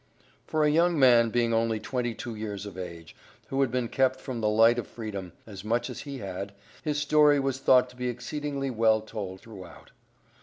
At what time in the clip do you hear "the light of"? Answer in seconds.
4.41-4.87